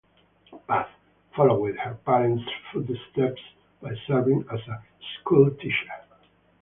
[0.67, 0.87] Paz,
[1.35, 3.39] followed her parents' footsteps
[3.83, 4.83] by serving as a
[5.19, 5.93] schoolteacher.